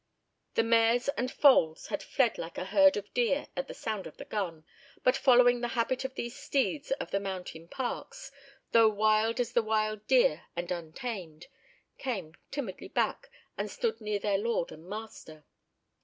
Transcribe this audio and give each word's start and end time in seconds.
The 0.55 0.63
mares 0.63 1.09
and 1.09 1.29
foals 1.31 1.89
had 1.89 2.01
fled 2.01 2.39
like 2.39 2.57
a 2.57 2.65
herd 2.65 2.97
of 2.97 3.13
deer 3.13 3.45
at 3.55 3.67
the 3.67 3.75
sound 3.75 4.07
of 4.07 4.17
the 4.17 4.25
gun, 4.25 4.65
but 5.03 5.15
following 5.15 5.61
the 5.61 5.67
habit 5.77 6.03
of 6.03 6.15
these 6.15 6.35
steeds 6.35 6.89
of 6.93 7.11
the 7.11 7.19
mountain 7.19 7.67
parks, 7.67 8.31
though 8.71 8.89
"wild 8.89 9.39
as 9.39 9.51
the 9.53 9.61
wild 9.61 10.07
deer, 10.07 10.45
and 10.55 10.71
untamed," 10.71 11.45
came 11.99 12.33
timidly 12.49 12.87
back, 12.87 13.29
and 13.59 13.69
stood 13.69 14.01
near 14.01 14.17
their 14.17 14.39
lord 14.39 14.71
and 14.71 14.87
master. 14.87 15.45